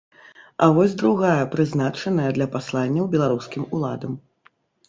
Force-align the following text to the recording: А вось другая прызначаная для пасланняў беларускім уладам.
А 0.63 0.69
вось 0.77 0.95
другая 1.01 1.43
прызначаная 1.53 2.27
для 2.39 2.47
пасланняў 2.57 3.05
беларускім 3.15 3.63
уладам. 3.79 4.19